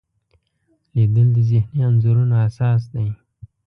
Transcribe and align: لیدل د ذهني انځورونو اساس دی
لیدل 0.93 1.27
د 1.35 1.37
ذهني 1.49 1.79
انځورونو 1.87 2.35
اساس 2.47 2.81
دی 2.93 3.07